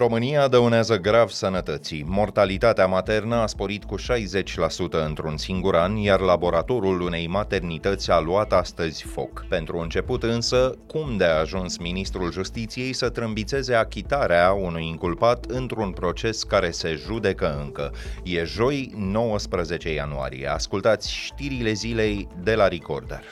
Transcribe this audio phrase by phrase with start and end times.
[0.00, 2.04] România dăunează grav sănătății.
[2.06, 4.02] Mortalitatea maternă a sporit cu 60%
[5.06, 9.44] într-un singur an, iar laboratorul unei maternități a luat astăzi foc.
[9.48, 15.90] Pentru început însă, cum de a ajuns ministrul justiției să trâmbițeze achitarea unui inculpat într-un
[15.90, 17.92] proces care se judecă încă?
[18.22, 20.46] E joi 19 ianuarie.
[20.46, 23.22] Ascultați știrile zilei de la Recorder.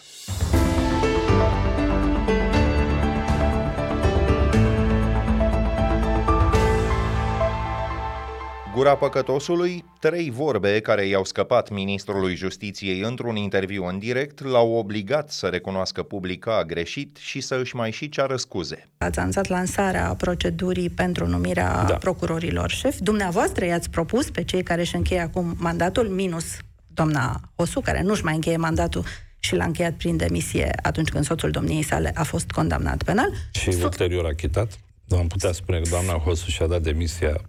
[8.79, 15.31] Gura păcătosului, trei vorbe care i-au scăpat ministrului justiției într-un interviu în direct l-au obligat
[15.31, 18.89] să recunoască public că a greșit și să își mai și ceară scuze.
[18.99, 21.95] Ați anunțat lansarea procedurii pentru numirea da.
[21.95, 22.97] procurorilor șef.
[23.01, 28.25] Dumneavoastră i-ați propus pe cei care își încheie acum mandatul, minus doamna Osu, care nu-și
[28.25, 29.05] mai încheie mandatul
[29.39, 33.31] și l-a încheiat prin demisie atunci când soțul domniei sale a fost condamnat penal.
[33.51, 34.79] Și so- ulterior achitat?
[35.11, 37.41] Am putea spune că doamna Hosu și-a dat demisia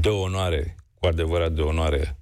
[0.00, 2.16] de onoare, cu adevărat de onoare,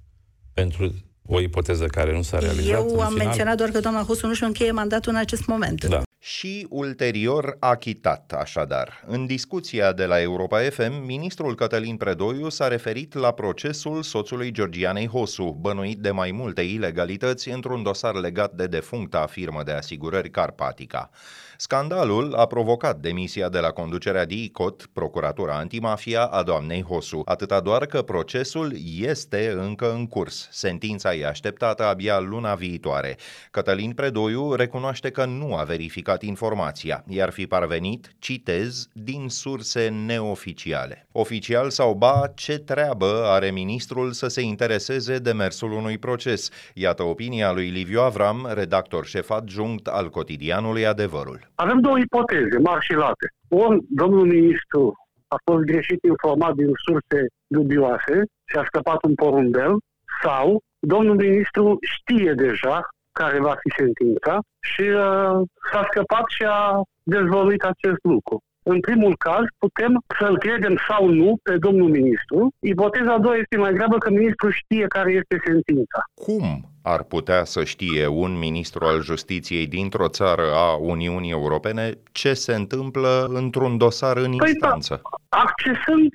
[0.53, 0.93] pentru
[1.27, 2.67] o ipoteză care nu s-a realizat.
[2.67, 3.25] Eu am final.
[3.25, 5.85] menționat doar că doamna Hosu nu-și încheie mandatul în acest moment.
[5.85, 6.01] Da.
[6.25, 9.03] Și ulterior achitat, așadar.
[9.07, 15.07] În discuția de la Europa FM, ministrul Cătălin Predoiu s-a referit la procesul soțului Georgianei
[15.07, 21.09] Hosu, bănuit de mai multe ilegalități într-un dosar legat de defuncta firmă de asigurări Carpatica.
[21.57, 27.85] Scandalul a provocat demisia de la conducerea DICOT, Procuratura Antimafia a doamnei Hosu, atâta doar
[27.85, 30.47] că procesul este încă în curs.
[30.51, 33.17] Sentința e așteptată abia luna viitoare.
[33.51, 41.07] Cătălin Predoiu recunoaște că nu a verificat informația, iar fi parvenit, citez, din surse neoficiale.
[41.11, 46.49] Oficial sau ba, ce treabă are ministrul să se intereseze de mersul unui proces?
[46.73, 51.51] Iată opinia lui Liviu Avram, redactor șef adjunct al cotidianului Adevărul.
[51.55, 53.27] Avem două ipoteze mari și late.
[53.47, 54.93] Ori domnul ministru
[55.27, 59.77] a fost greșit informat din surse dubioase și a scăpat un porumbel,
[60.23, 62.87] sau domnul ministru știe deja
[63.19, 65.35] care va fi sentința și uh,
[65.71, 68.37] s-a scăpat și a dezvăluit acest lucru.
[68.65, 72.51] În primul caz, putem să-l credem sau nu pe domnul ministru.
[72.59, 75.99] Ipoteza a doua este mai grabă că ministrul știe care este sentința.
[76.13, 82.33] Cum ar putea să știe un ministru al justiției dintr-o țară a Uniunii Europene ce
[82.33, 85.01] se întâmplă într-un dosar în păi instanță?
[85.03, 86.09] Da, accesând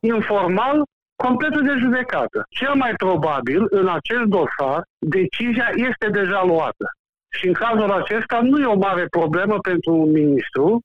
[0.00, 0.82] informal
[1.26, 2.46] completul de judecată.
[2.48, 6.86] Cel mai probabil, în acest dosar, decizia este deja luată.
[7.36, 10.80] Și în cazul acesta nu e o mare problemă pentru un ministru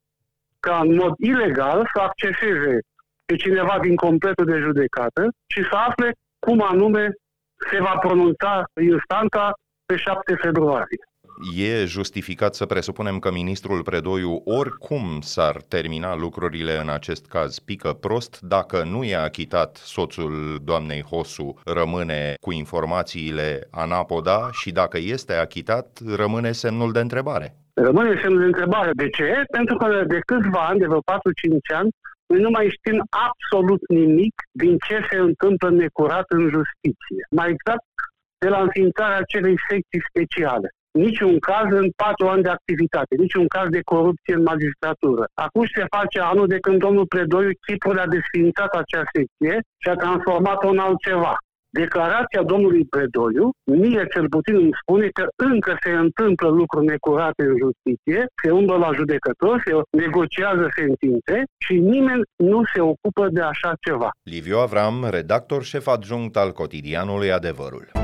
[0.59, 2.79] ca în mod ilegal să acceseze
[3.25, 7.13] pe cineva din completul de judecată și să afle cum anume
[7.69, 9.53] se va pronunța instanța
[9.85, 11.03] pe 7 februarie.
[11.55, 17.93] E justificat să presupunem că ministrul Predoiu oricum s-ar termina lucrurile în acest caz pică
[17.93, 25.33] prost dacă nu e achitat soțul doamnei Hosu rămâne cu informațiile anapoda și dacă este
[25.33, 27.55] achitat rămâne semnul de întrebare.
[27.73, 28.91] Rămâne semnul de întrebare.
[28.93, 29.43] De ce?
[29.51, 31.03] Pentru că de câțiva ani, de vreo 4-5
[31.75, 31.89] ani,
[32.25, 37.21] noi nu mai știm absolut nimic din ce se întâmplă necurat în justiție.
[37.31, 37.85] Mai exact,
[38.37, 40.69] de la înființarea acelei secții speciale.
[41.05, 45.23] Niciun caz în patru ani de activitate, niciun caz de corupție în magistratură.
[45.45, 49.95] Acum se face anul de când domnul Predoiu Chipul a desfințat acea secție și a
[50.03, 51.33] transformat-o în altceva.
[51.81, 57.55] Declarația domnului Predoiu, mie cel puțin îmi spune că încă se întâmplă lucruri necurate în
[57.65, 59.71] justiție, se umblă la judecător, se
[60.03, 64.09] negociază sentințe și nimeni nu se ocupă de așa ceva.
[64.23, 67.98] Liviu Avram, redactor șef adjunct al cotidianului Adevărul.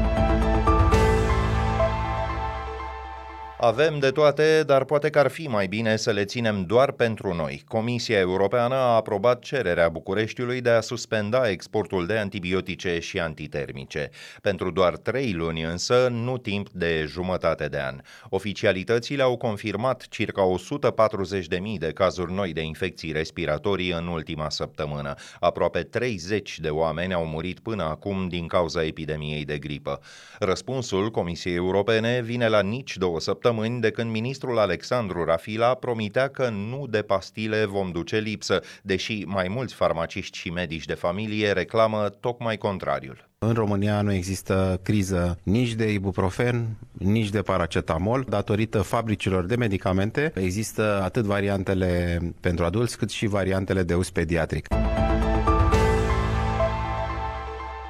[3.59, 7.33] Avem de toate, dar poate că ar fi mai bine să le ținem doar pentru
[7.33, 7.63] noi.
[7.67, 14.09] Comisia Europeană a aprobat cererea Bucureștiului de a suspenda exportul de antibiotice și antitermice.
[14.41, 18.01] Pentru doar trei luni însă, nu timp de jumătate de an.
[18.29, 25.13] Oficialitățile au confirmat circa 140.000 de cazuri noi de infecții respiratorii în ultima săptămână.
[25.39, 29.99] Aproape 30 de oameni au murit până acum din cauza epidemiei de gripă.
[30.39, 36.27] Răspunsul Comisiei Europene vine la nici două săptămâni săptămâni de când ministrul Alexandru Rafila promitea
[36.27, 41.51] că nu de pastile vom duce lipsă, deși mai mulți farmaciști și medici de familie
[41.51, 43.29] reclamă tocmai contrariul.
[43.37, 48.25] În România nu există criză nici de ibuprofen, nici de paracetamol.
[48.29, 54.67] Datorită fabricilor de medicamente, există atât variantele pentru adulți cât și variantele de uz pediatric.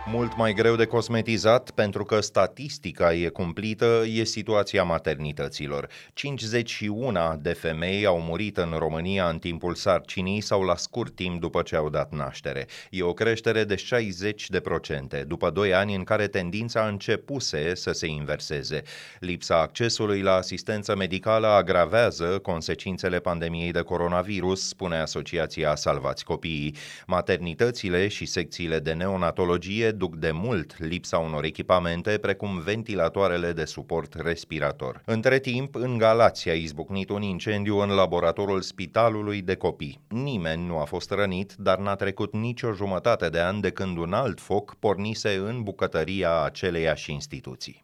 [0.07, 5.88] Mult mai greu de cosmetizat pentru că statistica e cumplită e situația maternităților.
[6.13, 11.62] 51 de femei au murit în România în timpul sarcinii sau la scurt timp după
[11.62, 12.68] ce au dat naștere.
[12.90, 17.92] E o creștere de 60 de procente, după 2 ani în care tendința începuse să
[17.92, 18.81] se inverseze.
[19.19, 26.75] Lipsa accesului la asistență medicală agravează consecințele pandemiei de coronavirus, spune Asociația Salvați Copiii.
[27.08, 34.14] Maternitățile și secțiile de neonatologie duc de mult lipsa unor echipamente precum ventilatoarele de suport
[34.14, 35.02] respirator.
[35.06, 40.00] Între timp, în Galați a izbucnit un incendiu în laboratorul Spitalului de Copii.
[40.08, 44.14] Nimeni nu a fost rănit, dar n-a trecut nicio jumătate de an de când un
[44.14, 47.84] alt foc pornise în bucătăria aceleiași instituții.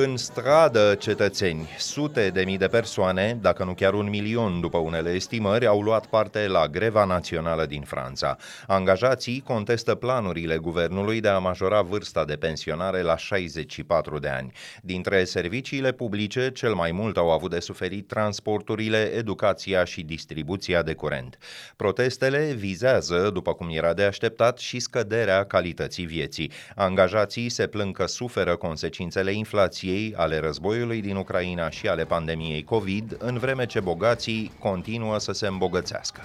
[0.00, 5.10] În stradă, cetățeni, sute de mii de persoane, dacă nu chiar un milion după unele
[5.10, 8.36] estimări, au luat parte la greva națională din Franța.
[8.66, 14.52] Angajații contestă planurile guvernului de a majora vârsta de pensionare la 64 de ani.
[14.82, 20.94] Dintre serviciile publice, cel mai mult au avut de suferit transporturile, educația și distribuția de
[20.94, 21.38] curent.
[21.76, 26.52] Protestele vizează, după cum era de așteptat, și scăderea calității vieții.
[26.74, 32.64] Angajații se plâng că suferă consecințele inflației Rusiei, ale războiului din Ucraina și ale pandemiei
[32.64, 36.20] COVID, în vreme ce bogații continuă să se îmbogățească.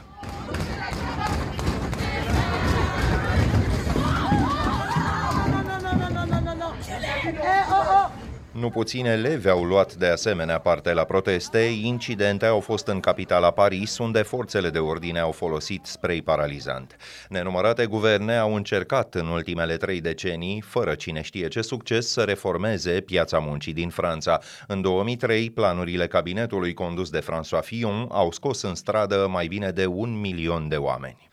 [8.54, 11.60] Nu puține elevi au luat de asemenea parte la proteste.
[11.60, 16.96] Incidente au fost în capitala Paris, unde forțele de ordine au folosit spray paralizant.
[17.30, 23.02] Nenumărate guverne au încercat în ultimele trei decenii, fără cine știe ce succes, să reformeze
[23.02, 24.40] piața muncii din Franța.
[24.68, 29.86] În 2003, planurile cabinetului condus de François Fillon au scos în stradă mai bine de
[29.86, 31.32] un milion de oameni.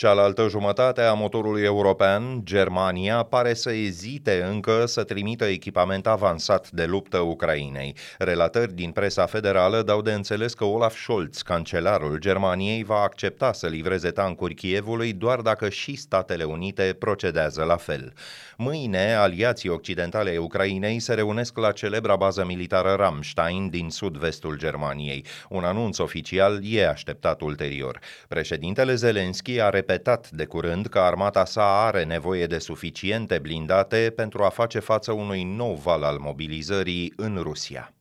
[0.00, 6.84] Cealaltă jumătate a motorului european, Germania, pare să ezite încă să trimită echipament avansat de
[6.84, 7.96] luptă Ucrainei.
[8.18, 13.66] Relatări din presa federală dau de înțeles că Olaf Scholz, cancelarul Germaniei, va accepta să
[13.66, 18.12] livreze tancuri Kievului doar dacă și Statele Unite procedează la fel.
[18.56, 25.24] Mâine, aliații occidentale ai Ucrainei se reunesc la celebra bază militară Ramstein din sud-vestul Germaniei.
[25.48, 27.98] Un anunț oficial e așteptat ulterior.
[28.28, 29.88] Președintele Zelenski a repetat
[30.30, 35.42] de curând că armata sa are nevoie de suficiente blindate pentru a face față unui
[35.42, 37.94] nou val al mobilizării în Rusia.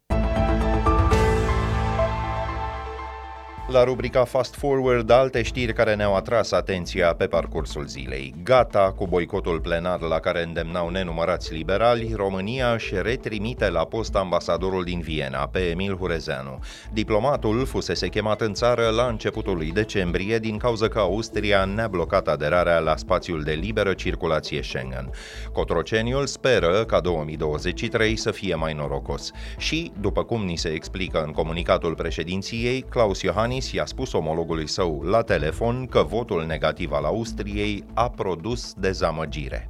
[3.71, 8.33] La rubrica Fast Forward, alte știri care ne-au atras atenția pe parcursul zilei.
[8.43, 14.83] Gata cu boicotul plenar la care îndemnau nenumărați liberali, România își retrimite la post ambasadorul
[14.83, 16.59] din Viena, pe Emil Hurezeanu.
[16.93, 22.27] Diplomatul fusese chemat în țară la începutul lui decembrie din cauza că Austria ne-a blocat
[22.27, 25.09] aderarea la spațiul de liberă circulație Schengen.
[25.53, 29.31] Cotroceniul speră ca 2023 să fie mai norocos.
[29.57, 34.67] Și, după cum ni se explică în comunicatul președinției, Claus Iohannis Iohannis i-a spus omologului
[34.67, 39.69] său la telefon că votul negativ al Austriei a produs dezamăgire.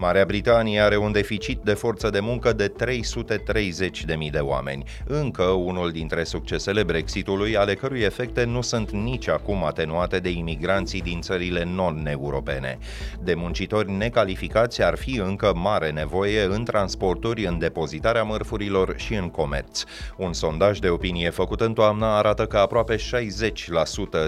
[0.00, 5.90] Marea Britanie are un deficit de forță de muncă de 330.000 de oameni, încă unul
[5.90, 11.64] dintre succesele Brexitului, ale cărui efecte nu sunt nici acum atenuate de imigranții din țările
[11.64, 12.78] non-europene.
[13.22, 19.28] De muncitori necalificați ar fi încă mare nevoie în transporturi, în depozitarea mărfurilor și în
[19.28, 19.82] comerț.
[20.16, 23.00] Un sondaj de opinie făcut în toamnă arată că aproape 60%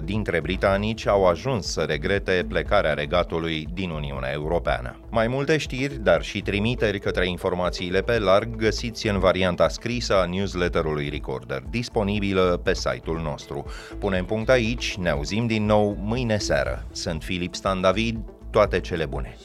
[0.05, 5.01] dintre britanici au ajuns să regrete plecarea regatului din Uniunea Europeană.
[5.11, 10.25] Mai multe știri, dar și trimiteri către informațiile pe larg găsiți în varianta scrisă a
[10.25, 13.65] newsletterului Recorder, disponibilă pe site-ul nostru.
[13.99, 16.87] Punem punct aici, ne auzim din nou mâine seară.
[16.93, 18.19] Sunt Filip Stan David,
[18.51, 19.37] toate cele bune!